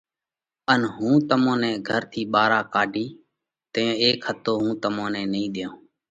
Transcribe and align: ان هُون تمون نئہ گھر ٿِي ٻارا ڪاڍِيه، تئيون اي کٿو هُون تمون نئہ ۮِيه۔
ان 0.73 0.81
هُون 0.95 1.15
تمون 1.29 1.57
نئہ 1.61 1.71
گھر 1.89 2.01
ٿِي 2.11 2.21
ٻارا 2.33 2.59
ڪاڍِيه، 2.73 3.09
تئيون 3.73 3.95
اي 4.01 4.09
کٿو 4.23 4.53
هُون 4.61 4.73
تمون 4.81 5.07
نئہ 5.13 5.23
ۮِيه۔ 5.31 5.67